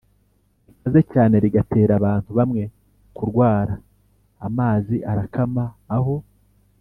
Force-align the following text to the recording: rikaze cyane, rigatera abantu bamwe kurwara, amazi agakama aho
rikaze 0.75 1.01
cyane, 1.11 1.35
rigatera 1.43 1.93
abantu 1.99 2.29
bamwe 2.37 2.63
kurwara, 3.15 3.73
amazi 4.47 4.95
agakama 5.11 5.65
aho 5.97 6.15